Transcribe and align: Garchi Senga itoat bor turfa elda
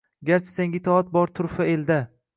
Garchi 0.29 0.51
Senga 0.53 0.79
itoat 0.79 1.13
bor 1.19 1.35
turfa 1.41 1.71
elda 1.79 2.03